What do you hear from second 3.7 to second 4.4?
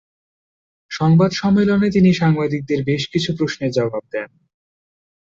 জবাব দেন।